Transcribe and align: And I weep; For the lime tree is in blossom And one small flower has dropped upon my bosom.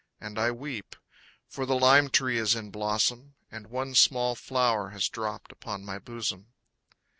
And 0.19 0.39
I 0.39 0.49
weep; 0.49 0.95
For 1.47 1.67
the 1.67 1.77
lime 1.77 2.09
tree 2.09 2.39
is 2.39 2.55
in 2.55 2.71
blossom 2.71 3.35
And 3.51 3.67
one 3.67 3.93
small 3.93 4.33
flower 4.33 4.89
has 4.89 5.07
dropped 5.07 5.51
upon 5.51 5.85
my 5.85 5.99
bosom. 5.99 6.47